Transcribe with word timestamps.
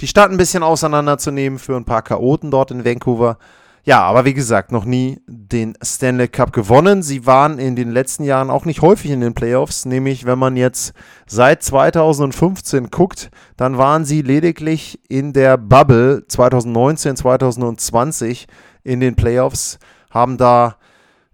die 0.00 0.08
Stadt 0.08 0.32
ein 0.32 0.38
bisschen 0.38 0.64
auseinanderzunehmen 0.64 1.60
für 1.60 1.76
ein 1.76 1.84
paar 1.84 2.02
Chaoten 2.02 2.50
dort 2.50 2.72
in 2.72 2.84
Vancouver. 2.84 3.38
Ja, 3.84 4.02
aber 4.02 4.24
wie 4.24 4.34
gesagt, 4.34 4.70
noch 4.70 4.84
nie 4.84 5.20
den 5.26 5.74
Stanley 5.82 6.28
Cup 6.28 6.52
gewonnen. 6.52 7.02
Sie 7.02 7.26
waren 7.26 7.58
in 7.58 7.74
den 7.74 7.90
letzten 7.90 8.22
Jahren 8.22 8.48
auch 8.48 8.64
nicht 8.64 8.80
häufig 8.80 9.10
in 9.10 9.20
den 9.20 9.34
Playoffs, 9.34 9.86
nämlich 9.86 10.24
wenn 10.24 10.38
man 10.38 10.56
jetzt 10.56 10.92
seit 11.26 11.64
2015 11.64 12.90
guckt, 12.90 13.30
dann 13.56 13.78
waren 13.78 14.04
sie 14.04 14.22
lediglich 14.22 15.00
in 15.08 15.32
der 15.32 15.56
Bubble 15.56 16.24
2019, 16.28 17.16
2020 17.16 18.46
in 18.84 19.00
den 19.00 19.16
Playoffs, 19.16 19.80
haben 20.12 20.36
da 20.36 20.76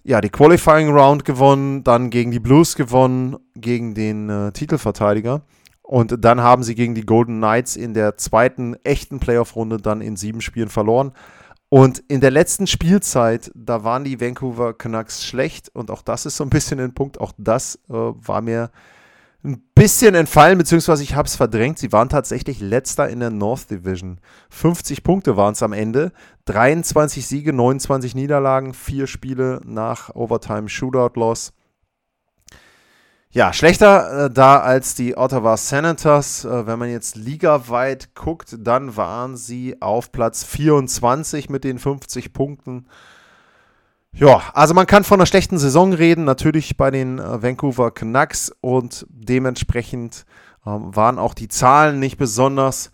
ja 0.02 0.22
die 0.22 0.30
Qualifying 0.30 0.88
Round 0.88 1.26
gewonnen, 1.26 1.84
dann 1.84 2.08
gegen 2.08 2.30
die 2.30 2.40
Blues 2.40 2.76
gewonnen, 2.76 3.36
gegen 3.56 3.92
den 3.94 4.30
äh, 4.30 4.52
Titelverteidiger. 4.52 5.42
Und 5.82 6.24
dann 6.24 6.40
haben 6.42 6.62
sie 6.62 6.74
gegen 6.74 6.94
die 6.94 7.04
Golden 7.04 7.38
Knights 7.38 7.76
in 7.76 7.92
der 7.92 8.16
zweiten 8.16 8.74
echten 8.84 9.20
Playoff-Runde 9.20 9.76
dann 9.76 10.00
in 10.00 10.16
sieben 10.16 10.40
Spielen 10.40 10.68
verloren. 10.70 11.12
Und 11.70 12.02
in 12.08 12.20
der 12.20 12.30
letzten 12.30 12.66
Spielzeit, 12.66 13.50
da 13.54 13.84
waren 13.84 14.04
die 14.04 14.20
Vancouver 14.20 14.72
Canucks 14.72 15.24
schlecht 15.24 15.68
und 15.74 15.90
auch 15.90 16.00
das 16.00 16.24
ist 16.24 16.36
so 16.36 16.44
ein 16.44 16.50
bisschen 16.50 16.80
ein 16.80 16.94
Punkt. 16.94 17.20
Auch 17.20 17.32
das 17.36 17.76
äh, 17.88 17.92
war 17.92 18.40
mir 18.40 18.70
ein 19.44 19.62
bisschen 19.74 20.14
entfallen, 20.14 20.58
beziehungsweise 20.58 21.02
ich 21.02 21.14
habe 21.14 21.28
es 21.28 21.36
verdrängt. 21.36 21.78
Sie 21.78 21.92
waren 21.92 22.08
tatsächlich 22.08 22.60
letzter 22.60 23.08
in 23.08 23.20
der 23.20 23.30
North 23.30 23.70
Division. 23.70 24.18
50 24.50 25.04
Punkte 25.04 25.36
waren 25.36 25.52
es 25.52 25.62
am 25.62 25.72
Ende. 25.72 26.12
23 26.46 27.26
Siege, 27.26 27.52
29 27.52 28.14
Niederlagen, 28.14 28.72
vier 28.72 29.06
Spiele 29.06 29.60
nach 29.64 30.14
Overtime 30.14 30.68
Shootout 30.68 31.20
Loss. 31.20 31.52
Ja, 33.30 33.52
schlechter 33.52 34.24
äh, 34.24 34.30
da 34.30 34.60
als 34.60 34.94
die 34.94 35.16
Ottawa 35.16 35.56
Senators. 35.58 36.46
Äh, 36.46 36.66
wenn 36.66 36.78
man 36.78 36.90
jetzt 36.90 37.14
ligaweit 37.14 38.14
guckt, 38.14 38.56
dann 38.58 38.96
waren 38.96 39.36
sie 39.36 39.82
auf 39.82 40.12
Platz 40.12 40.44
24 40.44 41.50
mit 41.50 41.62
den 41.62 41.78
50 41.78 42.32
Punkten. 42.32 42.86
Ja, 44.12 44.42
also 44.54 44.72
man 44.72 44.86
kann 44.86 45.04
von 45.04 45.20
einer 45.20 45.26
schlechten 45.26 45.58
Saison 45.58 45.92
reden, 45.92 46.24
natürlich 46.24 46.78
bei 46.78 46.90
den 46.90 47.18
äh, 47.18 47.42
Vancouver 47.42 47.90
Canucks 47.90 48.50
und 48.62 49.06
dementsprechend 49.10 50.24
ähm, 50.66 50.96
waren 50.96 51.18
auch 51.18 51.34
die 51.34 51.48
Zahlen 51.48 52.00
nicht 52.00 52.16
besonders. 52.16 52.90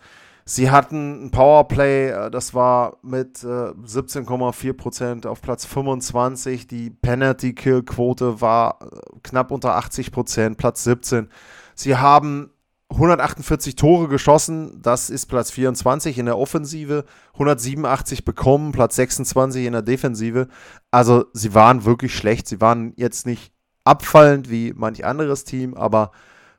Sie 0.47 0.69
hatten 0.69 1.25
ein 1.25 1.31
Powerplay, 1.31 2.09
äh, 2.09 2.29
das 2.29 2.53
war 2.53 2.97
mit 3.01 3.43
äh, 3.43 3.47
17,4% 3.47 5.25
auf 5.25 5.41
Platz 5.41 5.65
25. 5.65 6.67
Die 6.67 6.91
Penalty-Kill-Quote 6.91 8.41
war 8.41 8.79
äh, 8.81 9.14
knapp 9.25 9.51
unter 9.51 9.77
80%, 9.77 10.55
Platz 10.55 10.83
17. 10.83 11.29
Sie 11.75 11.97
haben 11.97 12.51
148 12.89 13.75
Tore 13.75 14.07
geschossen, 14.07 14.79
das 14.81 15.09
ist 15.09 15.25
Platz 15.25 15.51
24 15.51 16.17
in 16.17 16.27
der 16.27 16.37
Offensive, 16.37 17.05
187 17.33 18.23
bekommen, 18.23 18.71
Platz 18.71 18.95
26 18.95 19.65
in 19.65 19.73
der 19.73 19.81
Defensive. 19.81 20.47
Also 20.91 21.25
sie 21.33 21.53
waren 21.53 21.83
wirklich 21.83 22.15
schlecht. 22.15 22.47
Sie 22.47 22.61
waren 22.61 22.93
jetzt 22.95 23.25
nicht 23.25 23.51
abfallend 23.83 24.49
wie 24.49 24.73
manch 24.75 25.03
anderes 25.03 25.43
Team, 25.43 25.73
aber 25.73 26.11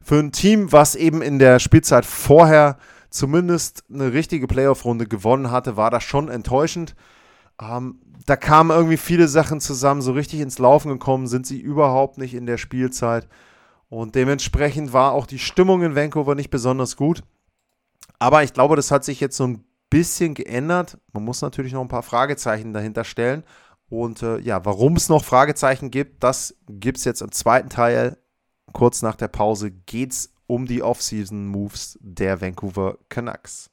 für 0.02 0.18
ein 0.18 0.32
Team, 0.32 0.72
was 0.72 0.94
eben 0.94 1.22
in 1.22 1.38
der 1.38 1.58
Spielzeit 1.58 2.04
vorher 2.04 2.76
zumindest 3.10 3.84
eine 3.92 4.12
richtige 4.12 4.46
Playoff-Runde 4.46 5.06
gewonnen 5.06 5.50
hatte, 5.50 5.76
war 5.76 5.90
das 5.90 6.04
schon 6.04 6.28
enttäuschend. 6.28 6.94
Ähm, 7.60 8.00
da 8.26 8.36
kamen 8.36 8.70
irgendwie 8.70 8.96
viele 8.96 9.28
Sachen 9.28 9.60
zusammen, 9.60 10.02
so 10.02 10.12
richtig 10.12 10.40
ins 10.40 10.58
Laufen 10.58 10.88
gekommen 10.90 11.26
sind 11.26 11.46
sie 11.46 11.60
überhaupt 11.60 12.18
nicht 12.18 12.34
in 12.34 12.46
der 12.46 12.58
Spielzeit. 12.58 13.28
Und 13.88 14.14
dementsprechend 14.14 14.92
war 14.92 15.12
auch 15.12 15.26
die 15.26 15.38
Stimmung 15.38 15.82
in 15.82 15.94
Vancouver 15.94 16.34
nicht 16.34 16.50
besonders 16.50 16.96
gut. 16.96 17.22
Aber 18.18 18.42
ich 18.42 18.52
glaube, 18.52 18.76
das 18.76 18.90
hat 18.90 19.04
sich 19.04 19.20
jetzt 19.20 19.36
so 19.36 19.46
ein 19.46 19.64
bisschen 19.90 20.34
geändert. 20.34 20.98
Man 21.12 21.24
muss 21.24 21.42
natürlich 21.42 21.72
noch 21.72 21.82
ein 21.82 21.88
paar 21.88 22.02
Fragezeichen 22.02 22.72
dahinter 22.72 23.04
stellen. 23.04 23.44
Und 23.88 24.22
äh, 24.22 24.38
ja, 24.38 24.64
warum 24.64 24.96
es 24.96 25.08
noch 25.08 25.24
Fragezeichen 25.24 25.90
gibt, 25.90 26.24
das 26.24 26.56
gibt 26.68 26.98
es 26.98 27.04
jetzt 27.04 27.22
im 27.22 27.30
zweiten 27.30 27.68
Teil. 27.68 28.18
Kurz 28.72 29.02
nach 29.02 29.14
der 29.14 29.28
Pause 29.28 29.70
geht 29.70 30.12
es 30.12 30.32
um 30.48 30.66
die 30.66 30.82
Offseason-Moves 30.82 31.98
der 32.00 32.40
Vancouver 32.40 32.98
Canucks. 33.08 33.70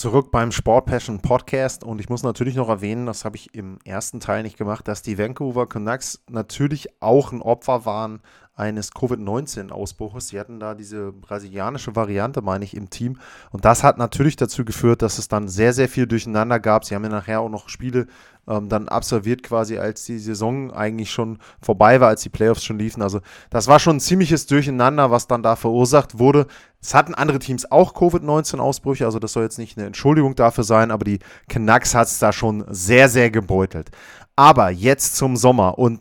Zurück 0.00 0.30
beim 0.30 0.50
Sport 0.50 0.86
Passion 0.86 1.20
Podcast 1.20 1.84
und 1.84 2.00
ich 2.00 2.08
muss 2.08 2.22
natürlich 2.22 2.54
noch 2.54 2.70
erwähnen, 2.70 3.04
das 3.04 3.26
habe 3.26 3.36
ich 3.36 3.54
im 3.54 3.76
ersten 3.84 4.18
Teil 4.18 4.42
nicht 4.42 4.56
gemacht, 4.56 4.88
dass 4.88 5.02
die 5.02 5.18
Vancouver 5.18 5.68
Canucks 5.68 6.24
natürlich 6.30 7.02
auch 7.02 7.32
ein 7.32 7.42
Opfer 7.42 7.84
waren 7.84 8.22
eines 8.54 8.92
Covid-19-Ausbruches. 8.92 10.28
Sie 10.28 10.40
hatten 10.40 10.58
da 10.58 10.74
diese 10.74 11.12
brasilianische 11.12 11.96
Variante, 11.96 12.40
meine 12.40 12.64
ich, 12.64 12.74
im 12.74 12.88
Team. 12.88 13.18
Und 13.50 13.66
das 13.66 13.84
hat 13.84 13.98
natürlich 13.98 14.36
dazu 14.36 14.64
geführt, 14.64 15.02
dass 15.02 15.18
es 15.18 15.28
dann 15.28 15.48
sehr, 15.48 15.74
sehr 15.74 15.88
viel 15.88 16.06
durcheinander 16.06 16.60
gab. 16.60 16.86
Sie 16.86 16.94
haben 16.94 17.04
ja 17.04 17.10
nachher 17.10 17.42
auch 17.42 17.50
noch 17.50 17.68
Spiele 17.68 18.06
ähm, 18.48 18.68
dann 18.68 18.88
absolviert, 18.88 19.42
quasi 19.42 19.78
als 19.78 20.04
die 20.04 20.18
Saison 20.18 20.72
eigentlich 20.72 21.10
schon 21.10 21.38
vorbei 21.60 22.00
war, 22.00 22.08
als 22.08 22.22
die 22.22 22.28
Playoffs 22.28 22.64
schon 22.64 22.78
liefen. 22.78 23.02
Also 23.02 23.20
das 23.50 23.68
war 23.68 23.78
schon 23.78 23.96
ein 23.96 24.00
ziemliches 24.00 24.46
Durcheinander, 24.46 25.10
was 25.10 25.26
dann 25.26 25.42
da 25.42 25.56
verursacht 25.56 26.18
wurde. 26.18 26.46
Es 26.80 26.94
hatten 26.94 27.14
andere 27.14 27.38
Teams 27.38 27.70
auch 27.70 27.94
Covid-19-Ausbrüche, 27.94 29.04
also 29.04 29.18
das 29.18 29.32
soll 29.32 29.42
jetzt 29.42 29.58
nicht 29.58 29.76
eine 29.76 29.86
Entschuldigung 29.86 30.34
dafür 30.34 30.64
sein, 30.64 30.90
aber 30.90 31.04
die 31.04 31.18
Canucks 31.48 31.94
hat 31.94 32.08
es 32.08 32.18
da 32.18 32.32
schon 32.32 32.64
sehr, 32.68 33.08
sehr 33.08 33.30
gebeutelt. 33.30 33.90
Aber 34.36 34.70
jetzt 34.70 35.16
zum 35.16 35.36
Sommer 35.36 35.78
und 35.78 36.00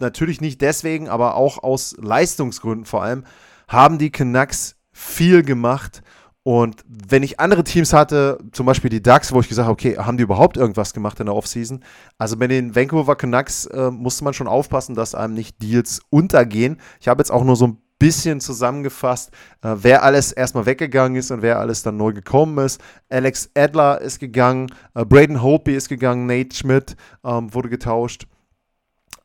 natürlich 0.00 0.40
nicht 0.40 0.60
deswegen, 0.60 1.08
aber 1.08 1.36
auch 1.36 1.62
aus 1.62 1.96
Leistungsgründen 1.98 2.84
vor 2.84 3.02
allem, 3.02 3.24
haben 3.68 3.98
die 3.98 4.10
Canucks 4.10 4.76
viel 4.92 5.42
gemacht 5.42 6.02
Und 6.46 6.84
wenn 6.86 7.24
ich 7.24 7.40
andere 7.40 7.64
Teams 7.64 7.92
hatte, 7.92 8.38
zum 8.52 8.66
Beispiel 8.66 8.88
die 8.88 9.02
Ducks, 9.02 9.32
wo 9.32 9.40
ich 9.40 9.48
gesagt 9.48 9.66
habe, 9.66 9.72
okay, 9.72 9.96
haben 9.96 10.16
die 10.16 10.22
überhaupt 10.22 10.56
irgendwas 10.56 10.94
gemacht 10.94 11.18
in 11.18 11.26
der 11.26 11.34
Offseason? 11.34 11.82
Also 12.18 12.36
bei 12.36 12.46
den 12.46 12.76
Vancouver 12.76 13.16
Canucks 13.16 13.66
äh, 13.66 13.90
musste 13.90 14.22
man 14.22 14.32
schon 14.32 14.46
aufpassen, 14.46 14.94
dass 14.94 15.16
einem 15.16 15.34
nicht 15.34 15.60
Deals 15.60 16.02
untergehen. 16.08 16.76
Ich 17.00 17.08
habe 17.08 17.20
jetzt 17.20 17.32
auch 17.32 17.42
nur 17.42 17.56
so 17.56 17.66
ein 17.66 17.78
bisschen 17.98 18.40
zusammengefasst, 18.40 19.32
äh, 19.62 19.74
wer 19.74 20.04
alles 20.04 20.30
erstmal 20.30 20.66
weggegangen 20.66 21.18
ist 21.18 21.32
und 21.32 21.42
wer 21.42 21.58
alles 21.58 21.82
dann 21.82 21.96
neu 21.96 22.12
gekommen 22.12 22.64
ist. 22.64 22.80
Alex 23.08 23.50
Adler 23.56 24.00
ist 24.00 24.20
gegangen, 24.20 24.68
äh, 24.94 25.04
Braden 25.04 25.42
Holtby 25.42 25.74
ist 25.74 25.88
gegangen, 25.88 26.26
Nate 26.26 26.54
Schmidt 26.54 26.94
ähm, 27.24 27.52
wurde 27.52 27.70
getauscht. 27.70 28.28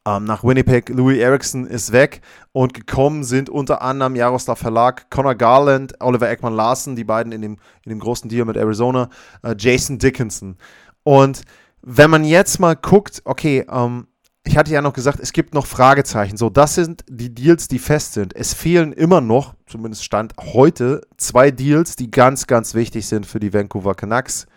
Ähm, 0.07 0.23
nach 0.23 0.43
Winnipeg, 0.43 0.89
Louis 0.89 1.19
Erickson 1.19 1.67
ist 1.67 1.91
weg 1.91 2.21
und 2.53 2.73
gekommen 2.73 3.23
sind 3.23 3.49
unter 3.49 3.83
anderem 3.83 4.15
Jaroslav 4.15 4.57
Verlag, 4.57 5.11
Connor 5.11 5.35
Garland, 5.35 5.93
Oliver 5.99 6.29
Ekman 6.29 6.55
Larsen, 6.55 6.95
die 6.95 7.03
beiden 7.03 7.31
in 7.31 7.41
dem, 7.41 7.57
in 7.85 7.89
dem 7.91 7.99
großen 7.99 8.27
Deal 8.27 8.45
mit 8.45 8.57
Arizona, 8.57 9.09
äh, 9.43 9.53
Jason 9.57 9.99
Dickinson. 9.99 10.57
Und 11.03 11.43
wenn 11.83 12.09
man 12.09 12.23
jetzt 12.23 12.59
mal 12.59 12.75
guckt, 12.75 13.21
okay, 13.25 13.63
ähm, 13.69 14.07
ich 14.43 14.57
hatte 14.57 14.71
ja 14.71 14.81
noch 14.81 14.93
gesagt, 14.93 15.19
es 15.19 15.33
gibt 15.33 15.53
noch 15.53 15.67
Fragezeichen. 15.67 16.35
So, 16.35 16.49
das 16.49 16.73
sind 16.73 17.03
die 17.07 17.33
Deals, 17.33 17.67
die 17.67 17.77
fest 17.77 18.13
sind. 18.13 18.35
Es 18.35 18.55
fehlen 18.55 18.91
immer 18.93 19.21
noch, 19.21 19.53
zumindest 19.67 20.03
Stand 20.03 20.33
heute, 20.39 21.01
zwei 21.17 21.51
Deals, 21.51 21.95
die 21.95 22.09
ganz, 22.09 22.47
ganz 22.47 22.73
wichtig 22.73 23.07
sind 23.07 23.27
für 23.27 23.39
die 23.39 23.53
Vancouver 23.53 23.93
Canucks. 23.93 24.47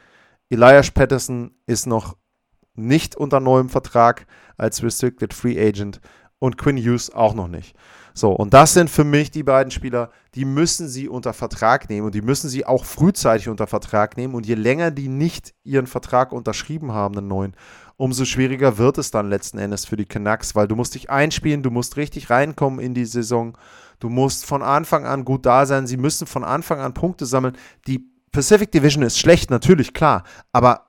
Elias 0.49 0.91
Patterson 0.91 1.51
ist 1.67 1.87
noch 1.87 2.17
nicht 2.75 3.17
unter 3.17 3.41
neuem 3.41 3.69
Vertrag 3.69 4.27
als 4.57 4.83
Restricted 4.83 5.35
Free 5.35 5.59
Agent 5.61 6.01
und 6.39 6.59
Quinn 6.59 6.77
Hughes 6.77 7.11
auch 7.11 7.35
noch 7.35 7.49
nicht. 7.49 7.75
So, 8.17 8.31
und 8.31 8.55
das 8.55 8.75
sind 8.75 8.91
für 8.91 9.03
mich 9.03 9.33
die 9.33 9.43
beiden 9.43 9.73
Spieler, 9.73 10.11
die 10.37 10.45
müssen 10.45 10.89
sie 10.89 11.09
unter 11.09 11.33
Vertrag 11.33 11.91
nehmen 11.91 12.07
und 12.07 12.15
die 12.15 12.23
müssen 12.23 12.49
sie 12.49 12.65
auch 12.65 12.85
frühzeitig 12.85 13.49
unter 13.49 13.67
Vertrag 13.67 14.17
nehmen. 14.17 14.37
Und 14.37 14.47
je 14.47 14.55
länger 14.55 14.93
die 14.93 15.09
nicht 15.09 15.53
ihren 15.65 15.89
Vertrag 15.89 16.31
unterschrieben 16.31 16.93
haben, 16.93 17.19
einen 17.19 17.27
neuen, 17.27 17.57
umso 17.97 18.25
schwieriger 18.25 18.79
wird 18.79 18.99
es 18.99 19.11
dann 19.11 19.29
letzten 19.29 19.59
Endes 19.59 19.85
für 19.85 19.97
die 19.97 20.05
Canucks, 20.05 20.55
weil 20.55 20.69
du 20.69 20.77
musst 20.77 20.95
dich 20.95 21.11
einspielen, 21.11 21.65
du 21.65 21.73
musst 21.73 21.97
richtig 21.97 22.31
reinkommen 22.31 22.79
in 22.79 22.95
die 22.95 23.05
Saison, 23.05 23.59
du 23.99 24.09
musst 24.09 24.47
von 24.47 24.63
Anfang 24.63 25.07
an 25.07 25.25
gut 25.25 25.45
da 25.45 25.67
sein, 25.67 25.89
sie 25.89 25.97
müssen 25.97 26.29
von 26.29 26.45
Anfang 26.45 26.79
an 26.79 26.95
Punkte 26.95 27.27
sammeln. 27.27 27.57
Die 27.89 28.09
Pacific 28.31 28.71
Division 28.71 29.03
ist 29.03 29.19
schlecht, 29.19 29.51
natürlich, 29.51 29.93
klar, 29.93 30.23
aber 30.53 30.87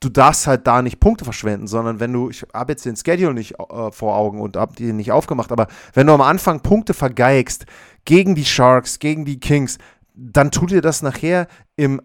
du 0.00 0.08
darfst 0.08 0.46
halt 0.46 0.66
da 0.66 0.82
nicht 0.82 1.00
Punkte 1.00 1.24
verschwenden, 1.24 1.66
sondern 1.66 2.00
wenn 2.00 2.12
du, 2.12 2.30
ich 2.30 2.44
habe 2.54 2.72
jetzt 2.72 2.84
den 2.84 2.96
Schedule 2.96 3.34
nicht 3.34 3.54
äh, 3.58 3.90
vor 3.90 4.16
Augen 4.16 4.40
und 4.40 4.56
habe 4.56 4.74
den 4.74 4.96
nicht 4.96 5.12
aufgemacht, 5.12 5.52
aber 5.52 5.66
wenn 5.94 6.06
du 6.06 6.12
am 6.12 6.20
Anfang 6.20 6.60
Punkte 6.60 6.94
vergeigst 6.94 7.66
gegen 8.04 8.34
die 8.34 8.44
Sharks, 8.44 8.98
gegen 8.98 9.24
die 9.24 9.40
Kings, 9.40 9.78
dann 10.14 10.50
tut 10.50 10.70
dir 10.70 10.80
das 10.80 11.02
nachher 11.02 11.46
im 11.76 12.00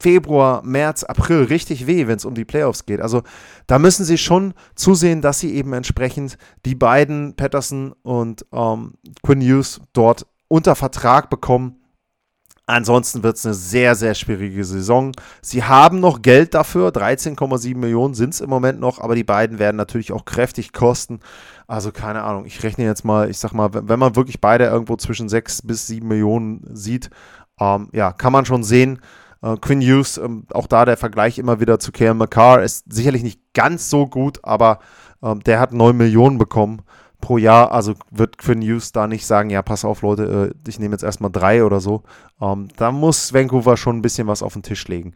Februar, 0.00 0.62
März, 0.64 1.04
April 1.04 1.44
richtig 1.44 1.86
weh, 1.86 2.06
wenn 2.06 2.16
es 2.16 2.24
um 2.24 2.34
die 2.34 2.44
Playoffs 2.44 2.84
geht. 2.84 3.00
Also 3.00 3.22
da 3.66 3.78
müssen 3.78 4.04
sie 4.04 4.18
schon 4.18 4.54
zusehen, 4.74 5.20
dass 5.20 5.40
sie 5.40 5.54
eben 5.54 5.72
entsprechend 5.72 6.36
die 6.64 6.74
beiden, 6.74 7.36
Patterson 7.36 7.92
und 8.02 8.44
ähm, 8.52 8.94
Quinn 9.22 9.40
Hughes, 9.40 9.80
dort 9.92 10.26
unter 10.48 10.74
Vertrag 10.74 11.30
bekommen 11.30 11.83
Ansonsten 12.66 13.22
wird 13.22 13.36
es 13.36 13.44
eine 13.44 13.54
sehr, 13.54 13.94
sehr 13.94 14.14
schwierige 14.14 14.64
Saison. 14.64 15.12
Sie 15.42 15.64
haben 15.64 16.00
noch 16.00 16.22
Geld 16.22 16.54
dafür, 16.54 16.88
13,7 16.88 17.76
Millionen 17.76 18.14
sind 18.14 18.32
es 18.32 18.40
im 18.40 18.48
Moment 18.48 18.80
noch, 18.80 19.00
aber 19.00 19.14
die 19.14 19.24
beiden 19.24 19.58
werden 19.58 19.76
natürlich 19.76 20.12
auch 20.12 20.24
kräftig 20.24 20.72
kosten. 20.72 21.20
Also 21.66 21.92
keine 21.92 22.22
Ahnung, 22.22 22.46
ich 22.46 22.62
rechne 22.62 22.84
jetzt 22.84 23.04
mal, 23.04 23.28
ich 23.28 23.38
sag 23.38 23.52
mal, 23.52 23.68
wenn 23.72 23.98
man 23.98 24.16
wirklich 24.16 24.40
beide 24.40 24.64
irgendwo 24.64 24.96
zwischen 24.96 25.28
6 25.28 25.62
bis 25.62 25.86
7 25.88 26.08
Millionen 26.08 26.64
sieht, 26.74 27.10
ähm, 27.60 27.88
ja, 27.92 28.12
kann 28.12 28.32
man 28.32 28.46
schon 28.46 28.64
sehen. 28.64 29.00
Äh, 29.42 29.56
Quinn 29.60 29.82
Hughes, 29.82 30.16
ähm, 30.16 30.46
auch 30.54 30.66
da 30.66 30.86
der 30.86 30.96
Vergleich 30.96 31.38
immer 31.38 31.60
wieder 31.60 31.78
zu 31.78 31.92
Karen 31.92 32.16
McCarr, 32.16 32.62
ist 32.62 32.90
sicherlich 32.90 33.22
nicht 33.22 33.40
ganz 33.52 33.90
so 33.90 34.06
gut, 34.06 34.38
aber 34.42 34.78
ähm, 35.22 35.40
der 35.44 35.60
hat 35.60 35.74
9 35.74 35.94
Millionen 35.94 36.38
bekommen 36.38 36.80
pro 37.24 37.38
Jahr. 37.38 37.72
Also 37.72 37.94
wird 38.10 38.36
Quinn 38.36 38.60
Hughes 38.60 38.92
da 38.92 39.06
nicht 39.06 39.24
sagen, 39.24 39.48
ja, 39.48 39.62
pass 39.62 39.84
auf, 39.86 40.02
Leute, 40.02 40.52
äh, 40.52 40.68
ich 40.68 40.78
nehme 40.78 40.92
jetzt 40.92 41.02
erstmal 41.02 41.32
drei 41.32 41.64
oder 41.64 41.80
so. 41.80 42.02
Ähm, 42.40 42.68
da 42.76 42.92
muss 42.92 43.32
Vancouver 43.32 43.78
schon 43.78 43.96
ein 43.96 44.02
bisschen 44.02 44.26
was 44.26 44.42
auf 44.42 44.52
den 44.52 44.62
Tisch 44.62 44.86
legen. 44.88 45.14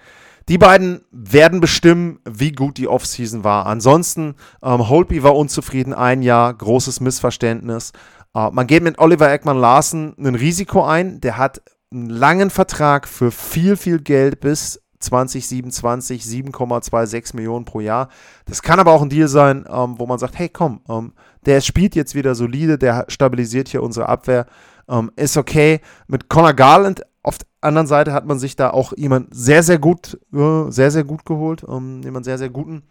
Die 0.49 0.57
beiden 0.57 1.03
werden 1.11 1.61
bestimmen, 1.61 2.21
wie 2.27 2.53
gut 2.53 2.79
die 2.79 2.89
Offseason 2.89 3.45
war. 3.45 3.67
Ansonsten, 3.67 4.37
ähm, 4.63 4.89
Holtby 4.89 5.23
war 5.23 5.37
unzufrieden, 5.37 5.93
ein 5.93 6.23
Jahr, 6.23 6.55
großes 6.55 7.01
Missverständnis. 7.01 7.93
Äh, 8.35 8.51
man 8.53 8.67
geht 8.67 8.83
mit 8.83 8.99
Oliver 8.99 9.31
Eckmann 9.31 9.59
Larsen 9.59 10.15
ein 10.19 10.35
Risiko 10.35 10.85
ein. 10.85 11.21
Der 11.21 11.37
hat 11.37 11.61
einen 11.93 12.09
langen 12.09 12.49
Vertrag 12.49 13.07
für 13.07 13.31
viel, 13.31 13.77
viel 13.77 14.01
Geld 14.01 14.41
bis 14.41 14.81
2027, 15.01 16.23
7,26 16.23 17.37
Millionen 17.37 17.65
pro 17.65 17.81
Jahr. 17.81 18.09
Das 18.47 18.63
kann 18.63 18.81
aber 18.81 18.93
auch 18.93 19.03
ein 19.03 19.11
Deal 19.11 19.29
sein, 19.29 19.65
ähm, 19.69 19.95
wo 19.99 20.07
man 20.07 20.19
sagt, 20.19 20.39
hey 20.39 20.49
komm, 20.49 20.81
ähm, 20.89 21.13
der 21.47 21.61
spielt 21.61 21.95
jetzt 21.95 22.15
wieder 22.15 22.35
solide, 22.35 22.79
der 22.79 23.05
stabilisiert 23.09 23.69
hier 23.69 23.83
unsere 23.83 24.09
Abwehr, 24.09 24.47
ähm, 24.89 25.11
ist 25.17 25.37
okay. 25.37 25.81
Mit 26.07 26.29
Conor 26.29 26.55
Garland 26.55 27.03
auf 27.23 27.39
der 27.39 27.49
anderen 27.61 27.87
Seite 27.87 28.13
hat 28.13 28.27
man 28.27 28.39
sich 28.39 28.57
da 28.57 28.71
auch 28.71 28.93
jemand 28.97 29.29
sehr, 29.35 29.63
sehr 29.63 29.79
gut, 29.79 30.19
äh, 30.33 30.71
sehr, 30.71 30.91
sehr 30.91 31.05
gut 31.05 31.25
geholt, 31.25 31.65
ähm, 31.69 32.03
jemand 32.03 32.25
sehr, 32.25 32.39
sehr 32.39 32.51
guten, 32.51 32.83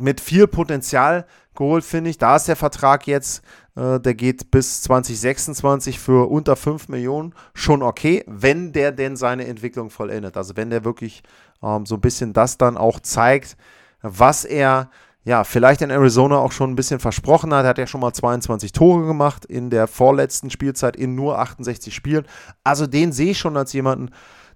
mit 0.00 0.20
viel 0.20 0.46
Potenzial 0.46 1.26
geholt, 1.54 1.84
finde 1.84 2.10
ich. 2.10 2.18
Da 2.18 2.36
ist 2.36 2.48
der 2.48 2.56
Vertrag 2.56 3.06
jetzt, 3.06 3.42
äh, 3.76 4.00
der 4.00 4.14
geht 4.14 4.50
bis 4.50 4.82
2026 4.82 5.98
für 5.98 6.30
unter 6.30 6.56
5 6.56 6.88
Millionen 6.88 7.34
schon 7.54 7.82
okay, 7.82 8.24
wenn 8.26 8.72
der 8.72 8.92
denn 8.92 9.16
seine 9.16 9.46
Entwicklung 9.46 9.90
vollendet. 9.90 10.36
Also 10.36 10.56
wenn 10.56 10.70
der 10.70 10.84
wirklich 10.84 11.22
ähm, 11.62 11.86
so 11.86 11.96
ein 11.96 12.00
bisschen 12.00 12.32
das 12.32 12.58
dann 12.58 12.76
auch 12.76 13.00
zeigt, 13.00 13.56
was 14.02 14.44
er 14.44 14.90
ja, 15.24 15.44
vielleicht 15.44 15.82
in 15.82 15.90
Arizona 15.90 16.38
auch 16.38 16.52
schon 16.52 16.70
ein 16.70 16.76
bisschen 16.76 16.98
versprochen 16.98 17.52
hat. 17.52 17.64
Er 17.64 17.70
hat 17.70 17.78
ja 17.78 17.86
schon 17.86 18.00
mal 18.00 18.12
22 18.12 18.72
Tore 18.72 19.06
gemacht 19.06 19.44
in 19.44 19.68
der 19.68 19.86
vorletzten 19.86 20.50
Spielzeit 20.50 20.96
in 20.96 21.14
nur 21.14 21.38
68 21.38 21.94
Spielen. 21.94 22.26
Also 22.64 22.86
den 22.86 23.12
sehe 23.12 23.32
ich 23.32 23.38
schon 23.38 23.56
als 23.56 23.72
jemanden, 23.72 24.10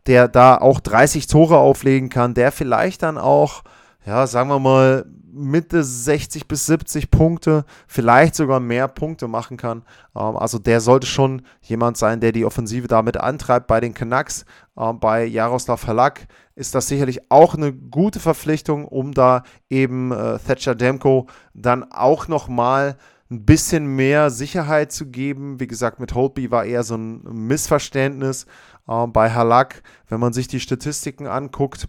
der 0.07 0.27
da 0.27 0.57
auch 0.57 0.81
30 0.81 1.27
Tore 1.27 1.59
auflegen 1.59 2.09
kann, 2.09 2.35
der 2.35 2.51
vielleicht 2.51 3.03
dann 3.03 3.19
auch, 3.19 3.63
ja, 4.07 4.27
sagen 4.27 4.51
wir 4.51 4.59
mal, 4.59 5.07
Mitte 5.35 5.83
60 5.83 6.47
bis 6.47 6.67
70 6.67 7.11
Punkte, 7.11 7.65
vielleicht 7.89 8.37
sogar 8.37 8.61
mehr 8.61 8.87
Punkte 8.87 9.27
machen 9.27 9.57
kann. 9.57 9.83
Ähm, 10.15 10.37
also 10.37 10.59
der 10.59 10.81
sollte 10.81 11.07
schon 11.07 11.43
jemand 11.61 11.97
sein, 11.97 12.21
der 12.21 12.33
die 12.33 12.45
Offensive 12.45 12.87
damit 12.87 13.17
antreibt. 13.17 13.67
Bei 13.67 13.81
den 13.81 13.95
Canucks, 13.95 14.45
ähm, 14.79 15.01
bei 15.01 15.25
Jaroslav 15.25 15.87
Halak 15.87 16.27
ist 16.55 16.75
das 16.75 16.87
sicherlich 16.87 17.31
auch 17.31 17.55
eine 17.55 17.73
gute 17.73 18.21
Verpflichtung, 18.21 18.87
um 18.87 19.13
da 19.13 19.43
eben 19.69 20.13
äh, 20.13 20.39
Thatcher 20.39 20.77
Demko 20.77 21.27
dann 21.53 21.91
auch 21.91 22.29
nochmal 22.29 22.97
ein 23.31 23.45
bisschen 23.45 23.87
mehr 23.87 24.31
Sicherheit 24.31 24.93
zu 24.93 25.07
geben. 25.07 25.59
Wie 25.59 25.67
gesagt, 25.67 25.99
mit 25.99 26.15
Holtby 26.15 26.51
war 26.53 26.65
eher 26.65 26.85
so 26.85 26.95
ein 26.95 27.23
Missverständnis. 27.23 28.47
Äh, 28.87 29.07
bei 29.09 29.33
Halak, 29.33 29.83
wenn 30.09 30.21
man 30.21 30.33
sich 30.33 30.47
die 30.47 30.61
Statistiken 30.61 31.27
anguckt, 31.27 31.89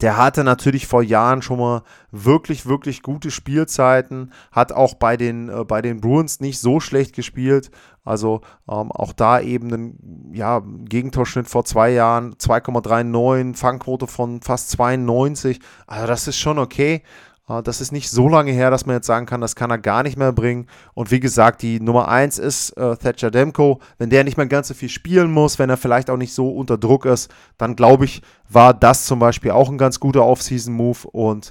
der 0.00 0.16
hatte 0.16 0.42
natürlich 0.42 0.86
vor 0.86 1.02
Jahren 1.02 1.42
schon 1.42 1.58
mal 1.58 1.82
wirklich, 2.10 2.66
wirklich 2.66 3.02
gute 3.02 3.30
Spielzeiten, 3.30 4.32
hat 4.50 4.72
auch 4.72 4.94
bei 4.94 5.16
den, 5.16 5.48
äh, 5.48 5.64
bei 5.64 5.82
den 5.82 6.00
Bruins 6.00 6.40
nicht 6.40 6.58
so 6.58 6.80
schlecht 6.80 7.14
gespielt. 7.14 7.70
Also 8.04 8.40
ähm, 8.68 8.90
auch 8.90 9.12
da 9.12 9.40
eben 9.40 9.72
ein 9.72 10.30
ja, 10.32 10.60
Gegentorschnitt 10.60 11.48
vor 11.48 11.64
zwei 11.64 11.90
Jahren, 11.90 12.34
2,39, 12.34 13.56
Fangquote 13.56 14.06
von 14.06 14.40
fast 14.40 14.70
92. 14.70 15.60
Also 15.86 16.06
das 16.06 16.26
ist 16.26 16.38
schon 16.38 16.58
okay. 16.58 17.02
Äh, 17.48 17.62
das 17.62 17.80
ist 17.80 17.92
nicht 17.92 18.10
so 18.10 18.28
lange 18.28 18.52
her, 18.52 18.70
dass 18.70 18.86
man 18.86 18.96
jetzt 18.96 19.06
sagen 19.06 19.26
kann, 19.26 19.40
das 19.40 19.56
kann 19.56 19.70
er 19.70 19.78
gar 19.78 20.02
nicht 20.02 20.16
mehr 20.16 20.32
bringen. 20.32 20.66
Und 20.94 21.10
wie 21.10 21.20
gesagt, 21.20 21.62
die 21.62 21.80
Nummer 21.80 22.08
1 22.08 22.38
ist 22.38 22.70
äh, 22.76 22.96
Thatcher 22.96 23.30
Demko. 23.30 23.80
Wenn 23.98 24.10
der 24.10 24.24
nicht 24.24 24.36
mehr 24.36 24.46
ganz 24.46 24.68
so 24.68 24.74
viel 24.74 24.88
spielen 24.88 25.32
muss, 25.32 25.58
wenn 25.58 25.70
er 25.70 25.76
vielleicht 25.76 26.10
auch 26.10 26.16
nicht 26.16 26.34
so 26.34 26.50
unter 26.50 26.78
Druck 26.78 27.04
ist, 27.04 27.32
dann 27.58 27.76
glaube 27.76 28.04
ich, 28.04 28.22
war 28.48 28.74
das 28.74 29.06
zum 29.06 29.18
Beispiel 29.18 29.50
auch 29.50 29.68
ein 29.68 29.78
ganz 29.78 30.00
guter 30.00 30.24
Off-Season-Move. 30.24 31.08
Und 31.10 31.50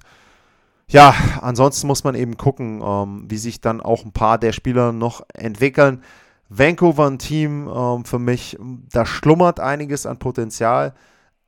ja, 0.87 1.13
ansonsten 1.41 1.87
muss 1.87 2.03
man 2.03 2.15
eben 2.15 2.37
gucken, 2.37 2.81
ähm, 2.83 3.25
wie 3.27 3.37
sich 3.37 3.61
dann 3.61 3.81
auch 3.81 4.03
ein 4.05 4.11
paar 4.11 4.37
der 4.37 4.51
Spieler 4.51 4.91
noch 4.91 5.25
entwickeln. 5.33 6.03
Vancouver 6.49 7.07
ein 7.07 7.17
Team 7.17 7.69
ähm, 7.73 8.03
für 8.03 8.19
mich, 8.19 8.57
da 8.91 9.05
schlummert 9.05 9.61
einiges 9.61 10.05
an 10.05 10.19
Potenzial. 10.19 10.93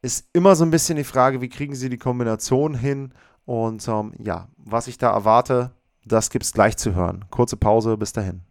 Ist 0.01 0.27
immer 0.31 0.55
so 0.55 0.63
ein 0.63 0.71
bisschen 0.71 0.95
die 0.95 1.03
Frage, 1.03 1.41
wie 1.41 1.49
kriegen 1.49 1.75
sie 1.75 1.89
die 1.89 1.97
Kombination 1.97 2.73
hin 2.73 3.13
und 3.45 3.87
ähm, 3.87 4.13
ja, 4.19 4.47
was 4.57 4.87
ich 4.87 4.97
da 4.97 5.11
erwarte, 5.11 5.71
das 6.05 6.29
gibt 6.29 6.45
es 6.45 6.53
gleich 6.53 6.77
zu 6.77 6.95
hören. 6.95 7.25
Kurze 7.29 7.57
Pause, 7.57 7.97
bis 7.97 8.13
dahin. 8.13 8.41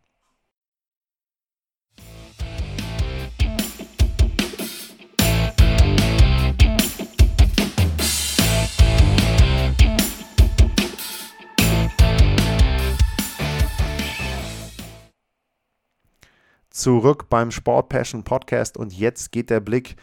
Zurück 16.70 17.28
beim 17.28 17.50
Sport 17.50 17.90
Passion 17.90 18.24
Podcast 18.24 18.76
und 18.76 18.92
jetzt 18.92 19.30
geht 19.30 19.50
der 19.50 19.60
Blick 19.60 19.94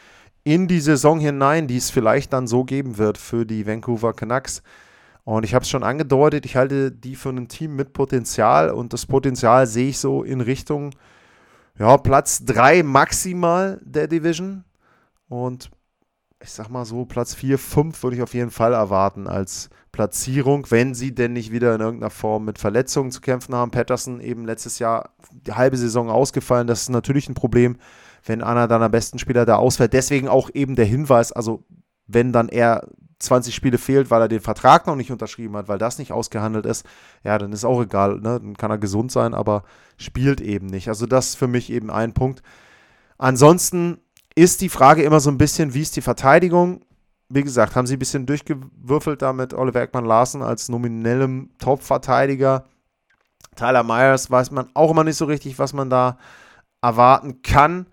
in 0.49 0.67
die 0.67 0.79
Saison 0.79 1.19
hinein, 1.19 1.67
die 1.67 1.77
es 1.77 1.91
vielleicht 1.91 2.33
dann 2.33 2.47
so 2.47 2.63
geben 2.63 2.97
wird 2.97 3.19
für 3.19 3.45
die 3.45 3.67
Vancouver 3.67 4.13
Canucks. 4.13 4.63
Und 5.23 5.43
ich 5.43 5.53
habe 5.53 5.61
es 5.61 5.69
schon 5.69 5.83
angedeutet, 5.83 6.43
ich 6.43 6.55
halte 6.55 6.91
die 6.91 7.15
für 7.15 7.29
ein 7.29 7.47
Team 7.47 7.75
mit 7.75 7.93
Potenzial 7.93 8.71
und 8.71 8.91
das 8.91 9.05
Potenzial 9.05 9.67
sehe 9.67 9.89
ich 9.89 9.99
so 9.99 10.23
in 10.23 10.41
Richtung 10.41 10.89
ja, 11.77 11.97
Platz 11.97 12.43
3 12.45 12.81
maximal 12.81 13.79
der 13.83 14.07
Division. 14.07 14.63
Und 15.27 15.69
ich 16.41 16.49
sag 16.49 16.69
mal 16.69 16.83
so, 16.83 17.05
Platz 17.05 17.35
4, 17.35 17.59
5 17.59 18.01
würde 18.01 18.15
ich 18.15 18.23
auf 18.23 18.33
jeden 18.33 18.49
Fall 18.49 18.73
erwarten 18.73 19.27
als 19.27 19.69
Platzierung, 19.91 20.65
wenn 20.71 20.95
sie 20.95 21.13
denn 21.13 21.33
nicht 21.33 21.51
wieder 21.51 21.75
in 21.75 21.81
irgendeiner 21.81 22.09
Form 22.09 22.45
mit 22.45 22.57
Verletzungen 22.57 23.11
zu 23.11 23.21
kämpfen 23.21 23.53
haben. 23.53 23.69
Patterson 23.69 24.19
eben 24.19 24.45
letztes 24.45 24.79
Jahr 24.79 25.11
die 25.31 25.53
halbe 25.53 25.77
Saison 25.77 26.09
ausgefallen. 26.09 26.65
Das 26.65 26.81
ist 26.81 26.89
natürlich 26.89 27.29
ein 27.29 27.35
Problem, 27.35 27.77
wenn 28.25 28.43
einer 28.43 28.67
deiner 28.67 28.89
besten 28.89 29.19
Spieler 29.19 29.45
da 29.45 29.55
ausfällt. 29.55 29.93
Deswegen 29.93 30.27
auch 30.27 30.49
eben 30.53 30.75
der 30.75 30.85
Hinweis, 30.85 31.31
also 31.31 31.63
wenn 32.07 32.31
dann 32.31 32.49
er 32.49 32.87
20 33.19 33.53
Spiele 33.53 33.77
fehlt, 33.77 34.09
weil 34.09 34.21
er 34.21 34.27
den 34.27 34.39
Vertrag 34.39 34.87
noch 34.87 34.95
nicht 34.95 35.11
unterschrieben 35.11 35.55
hat, 35.57 35.67
weil 35.67 35.77
das 35.77 35.99
nicht 35.99 36.11
ausgehandelt 36.11 36.65
ist, 36.65 36.85
ja, 37.23 37.37
dann 37.37 37.51
ist 37.51 37.65
auch 37.65 37.81
egal, 37.81 38.15
ne? 38.15 38.39
dann 38.39 38.55
kann 38.55 38.71
er 38.71 38.77
gesund 38.77 39.11
sein, 39.11 39.33
aber 39.33 39.63
spielt 39.97 40.39
eben 40.41 40.67
nicht. 40.67 40.87
Also 40.87 41.05
das 41.05 41.29
ist 41.29 41.35
für 41.35 41.47
mich 41.47 41.69
eben 41.69 41.89
ein 41.91 42.13
Punkt. 42.13 42.41
Ansonsten 43.17 43.99
ist 44.35 44.61
die 44.61 44.69
Frage 44.69 45.03
immer 45.03 45.19
so 45.19 45.29
ein 45.29 45.37
bisschen, 45.37 45.73
wie 45.73 45.81
ist 45.81 45.97
die 45.97 46.01
Verteidigung? 46.01 46.81
Wie 47.27 47.43
gesagt, 47.43 47.75
haben 47.75 47.85
sie 47.85 47.97
ein 47.97 47.99
bisschen 47.99 48.25
durchgewürfelt 48.25 49.21
da 49.21 49.33
mit 49.33 49.53
Oliver 49.53 49.81
Ekman 49.81 50.05
Larsen 50.05 50.41
als 50.41 50.69
nominellem 50.69 51.51
Top-Verteidiger. 51.59 52.65
Tyler 53.55 53.83
Myers 53.83 54.31
weiß 54.31 54.51
man 54.51 54.69
auch 54.73 54.91
immer 54.91 55.03
nicht 55.03 55.17
so 55.17 55.25
richtig, 55.25 55.59
was 55.59 55.73
man 55.73 55.89
da 55.89 56.17
erwarten 56.81 57.41
kann. 57.41 57.87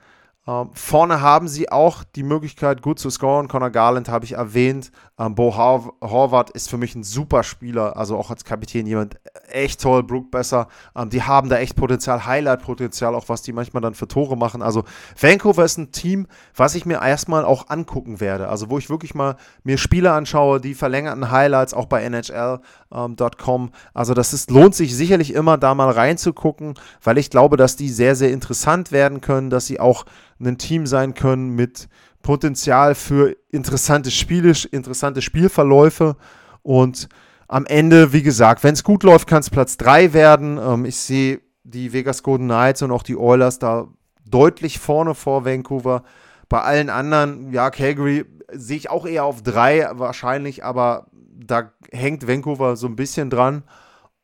Ähm, 0.46 0.70
vorne 0.74 1.20
haben 1.20 1.48
sie 1.48 1.70
auch 1.70 2.04
die 2.04 2.22
Möglichkeit, 2.22 2.82
gut 2.82 2.98
zu 2.98 3.10
scoren. 3.10 3.48
Conor 3.48 3.70
Garland 3.70 4.08
habe 4.08 4.24
ich 4.24 4.32
erwähnt. 4.32 4.92
Ähm, 5.18 5.34
Bo 5.34 5.56
Hor 5.56 5.94
Horvath 6.02 6.50
ist 6.50 6.68
für 6.68 6.76
mich 6.76 6.94
ein 6.94 7.02
super 7.02 7.42
Spieler, 7.42 7.96
also 7.96 8.18
auch 8.18 8.30
als 8.30 8.44
Kapitän 8.44 8.86
jemand 8.86 9.16
echt 9.48 9.80
toll. 9.80 10.02
Brooke 10.02 10.28
besser. 10.30 10.68
Ähm, 10.94 11.08
die 11.08 11.22
haben 11.22 11.48
da 11.48 11.56
echt 11.56 11.74
Potenzial, 11.74 12.26
Highlight-Potenzial, 12.26 13.14
auch 13.14 13.28
was 13.28 13.40
die 13.40 13.52
manchmal 13.52 13.80
dann 13.80 13.94
für 13.94 14.08
Tore 14.08 14.36
machen. 14.36 14.60
Also 14.60 14.84
Vancouver 15.18 15.64
ist 15.64 15.78
ein 15.78 15.90
Team, 15.90 16.26
was 16.54 16.74
ich 16.74 16.84
mir 16.84 17.00
erstmal 17.00 17.44
auch 17.46 17.70
angucken 17.70 18.20
werde. 18.20 18.48
Also 18.48 18.68
wo 18.68 18.76
ich 18.76 18.90
wirklich 18.90 19.14
mal 19.14 19.36
mir 19.64 19.78
Spiele 19.78 20.12
anschaue, 20.12 20.60
die 20.60 20.74
verlängerten 20.74 21.30
Highlights 21.30 21.72
auch 21.72 21.86
bei 21.86 22.02
NHL.com. 22.02 23.62
Ähm, 23.62 23.70
also 23.94 24.12
das 24.12 24.34
ist, 24.34 24.50
lohnt 24.50 24.74
sich 24.74 24.94
sicherlich 24.94 25.32
immer, 25.32 25.56
da 25.56 25.74
mal 25.74 25.90
reinzugucken, 25.90 26.74
weil 27.02 27.16
ich 27.16 27.30
glaube, 27.30 27.56
dass 27.56 27.76
die 27.76 27.88
sehr, 27.88 28.16
sehr 28.16 28.32
interessant 28.32 28.92
werden 28.92 29.22
können, 29.22 29.48
dass 29.48 29.66
sie 29.66 29.80
auch 29.80 30.04
ein 30.38 30.58
Team 30.58 30.86
sein 30.86 31.14
können 31.14 31.50
mit 31.54 31.88
Potenzial 32.26 32.96
für 32.96 33.36
interessante 33.52 34.10
Spiele, 34.10 34.52
interessante 34.72 35.22
Spielverläufe 35.22 36.16
und 36.62 37.08
am 37.46 37.66
Ende, 37.66 38.12
wie 38.12 38.24
gesagt, 38.24 38.64
wenn 38.64 38.74
es 38.74 38.82
gut 38.82 39.04
läuft, 39.04 39.28
kann 39.28 39.38
es 39.38 39.48
Platz 39.48 39.76
3 39.76 40.12
werden. 40.12 40.58
Ähm, 40.58 40.84
ich 40.86 40.96
sehe 40.96 41.40
die 41.62 41.92
Vegas 41.92 42.24
Golden 42.24 42.46
Knights 42.46 42.82
und 42.82 42.90
auch 42.90 43.04
die 43.04 43.16
Oilers 43.16 43.60
da 43.60 43.86
deutlich 44.28 44.80
vorne 44.80 45.14
vor 45.14 45.44
Vancouver. 45.44 46.02
Bei 46.48 46.62
allen 46.62 46.90
anderen, 46.90 47.52
ja, 47.52 47.70
Calgary 47.70 48.24
sehe 48.50 48.76
ich 48.76 48.90
auch 48.90 49.06
eher 49.06 49.22
auf 49.22 49.42
3 49.42 49.90
wahrscheinlich, 49.92 50.64
aber 50.64 51.06
da 51.12 51.70
hängt 51.92 52.26
Vancouver 52.26 52.74
so 52.74 52.88
ein 52.88 52.96
bisschen 52.96 53.30
dran. 53.30 53.62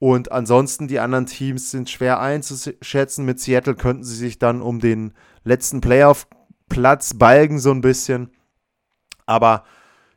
Und 0.01 0.33
ansonsten, 0.33 0.89
die 0.89 0.99
anderen 0.99 1.27
Teams 1.27 1.71
sind 1.71 1.89
schwer 1.89 2.19
einzuschätzen. 2.19 3.25
Mit 3.25 3.39
Seattle 3.39 3.77
könnten 3.77 4.03
sie 4.03 4.17
sich 4.17 4.41
dann 4.41 4.61
um 4.61 4.81
den 4.81 5.13
letzten 5.45 5.81
Playoff-Platz 6.73 7.15
balgen, 7.15 7.59
so 7.59 7.71
ein 7.71 7.81
bisschen. 7.81 8.31
Aber 9.27 9.65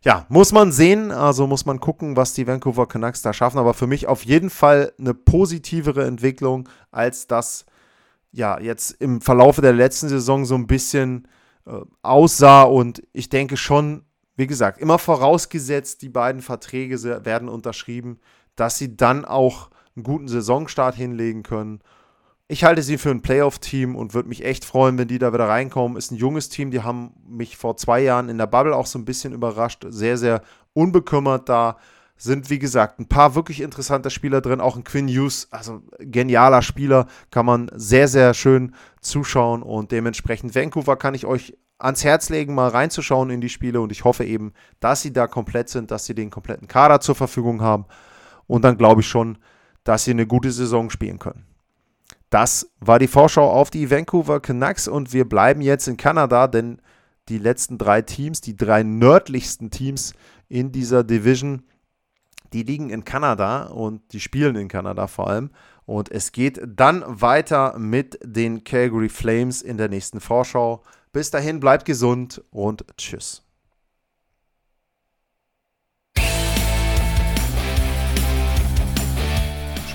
ja, 0.04 0.26
muss 0.30 0.52
man 0.52 0.72
sehen. 0.72 1.12
Also 1.12 1.48
muss 1.48 1.66
man 1.66 1.80
gucken, 1.80 2.16
was 2.16 2.34
die 2.34 2.48
Vancouver 2.48 2.88
Canucks 2.88 3.22
da 3.22 3.34
schaffen. 3.34 3.60
Aber 3.60 3.74
für 3.74 3.88
mich 3.88 4.08
auf 4.08 4.24
jeden 4.24 4.50
Fall 4.50 4.94
eine 5.00 5.14
positivere 5.14 6.06
Entwicklung, 6.06 6.70
als 6.92 7.28
das 7.28 7.66
ja 8.32 8.60
jetzt 8.60 8.92
im 9.02 9.22
Verlaufe 9.22 9.62
der 9.62 9.74
letzten 9.74 10.10
Saison 10.10 10.46
so 10.46 10.56
ein 10.56 10.68
bisschen 10.68 11.28
äh, 11.66 11.80
aussah. 12.02 12.64
Und 12.64 13.04
ich 13.14 13.30
denke 13.30 13.58
schon, 13.58 14.04
wie 14.36 14.48
gesagt, 14.48 14.80
immer 14.80 15.00
vorausgesetzt, 15.00 16.02
die 16.02 16.10
beiden 16.10 16.42
Verträge 16.42 17.02
werden 17.26 17.50
unterschrieben, 17.50 18.20
dass 18.56 18.78
sie 18.78 18.96
dann 18.96 19.26
auch 19.26 19.70
einen 19.96 20.04
guten 20.04 20.28
Saisonstart 20.28 20.96
hinlegen 20.96 21.44
können. 21.44 21.80
Ich 22.48 22.64
halte 22.64 22.84
sie 22.84 23.00
für 23.00 23.10
ein 23.10 23.24
Playoff-Team 23.24 23.96
und 23.96 24.14
würde 24.14 24.30
mich 24.30 24.46
echt 24.46 24.66
freuen, 24.66 25.00
wenn 25.00 25.08
die 25.08 25.18
da 25.18 25.34
wieder 25.34 25.48
reinkommen. 25.48 25.98
Ist 25.98 26.12
ein 26.12 26.18
junges 26.18 26.48
Team, 26.48 26.70
die 26.70 26.84
haben 26.84 27.12
mich 27.28 27.58
vor 27.58 27.75
zwei 27.75 28.02
Jahren 28.02 28.30
in 28.30 28.38
der 28.38 28.46
Bubble 28.46 28.75
auch 28.75 28.86
so 28.86 29.00
ein 29.00 29.06
bisschen 29.06 29.34
überrascht. 29.34 29.84
Sehr, 29.90 30.16
sehr 30.18 30.44
unbekümmert 30.74 31.50
da. 31.50 31.78
Sind, 32.18 32.52
wie 32.52 32.60
gesagt, 32.60 33.00
ein 33.00 33.08
paar 33.08 33.34
wirklich 33.34 33.62
interessante 33.62 34.12
Spieler 34.12 34.42
drin. 34.42 34.62
Auch 34.62 34.75
ein 34.78 34.84
Quinn 34.84 35.08
Hughes, 35.08 35.48
also 35.50 35.82
genialer 36.00 36.62
Spieler, 36.62 37.08
kann 37.32 37.48
man 37.48 37.70
sehr, 37.74 38.08
sehr 38.08 38.36
schön 38.36 38.75
zuschauen. 39.02 39.64
Und 39.64 39.92
dementsprechend 39.92 40.54
Vancouver 40.54 40.98
kann 40.98 41.16
ich 41.16 41.25
euch 41.25 41.58
ans 41.80 42.04
Herz 42.04 42.30
legen, 42.30 42.54
mal 42.54 42.70
reinzuschauen 42.70 43.32
in 43.32 43.42
die 43.42 43.50
Spiele. 43.50 43.82
Und 43.82 43.92
ich 43.92 44.04
hoffe 44.04 44.24
eben, 44.24 44.54
dass 44.80 45.02
sie 45.02 45.12
da 45.12 45.25
komplett 45.25 45.70
sind, 45.70 45.90
dass 45.90 46.06
sie 46.06 46.14
den 46.14 46.30
kompletten 46.30 46.68
Kader 46.68 47.02
zur 47.02 47.16
Verfügung 47.16 47.64
haben. 47.64 47.86
Und 48.46 48.64
dann 48.64 48.78
glaube 48.78 49.02
ich 49.02 49.08
schon, 49.08 49.40
dass 49.84 50.06
sie 50.06 50.12
eine 50.12 50.28
gute 50.28 50.52
Saison 50.52 50.92
spielen 50.92 51.18
können. 51.18 51.55
Das 52.29 52.70
war 52.79 53.00
die 53.00 53.08
Vorschau 53.08 53.50
auf 53.50 53.70
die 53.70 53.89
Vancouver 53.89 54.39
Canucks 54.39 54.88
und 54.88 55.13
wir 55.13 55.27
bleiben 55.27 55.62
jetzt 55.62 55.88
in 55.88 55.98
Kanada, 55.98 56.48
denn 56.48 56.82
die 57.29 57.38
letzten 57.38 57.77
drei 57.77 58.01
Teams, 58.01 58.41
die 58.41 58.55
drei 58.55 58.84
nördlichsten 58.84 59.72
Teams 59.72 60.13
in 60.48 60.72
dieser 60.72 61.03
Division, 61.03 61.63
die 62.53 62.63
liegen 62.63 62.89
in 62.89 63.03
Kanada 63.03 63.67
und 63.67 64.01
die 64.13 64.20
spielen 64.20 64.55
in 64.55 64.67
Kanada 64.67 65.08
vor 65.08 65.27
allem. 65.27 65.50
Und 65.86 66.12
es 66.12 66.32
geht 66.32 66.62
dann 66.65 67.03
weiter 67.05 67.77
mit 67.77 68.20
den 68.24 68.63
Calgary 68.63 69.10
Flames 69.10 69.62
in 69.62 69.77
der 69.77 69.89
nächsten 69.89 70.20
Vorschau. 70.20 70.84
Bis 71.12 71.32
dahin, 71.32 71.60
bleibt 71.60 71.86
gesund 71.86 72.44
und 72.51 72.86
tschüss. 72.98 73.44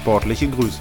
Sportliche 0.00 0.49
Grüße. 0.49 0.80